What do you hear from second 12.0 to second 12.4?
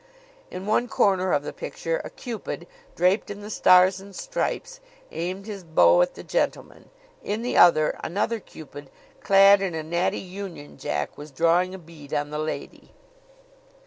on the